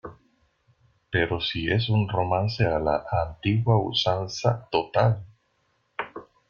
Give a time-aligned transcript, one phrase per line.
[1.11, 5.23] pero si es un romance a la antigua usanza total.